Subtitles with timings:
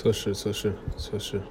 [0.00, 1.42] 测试测试测试。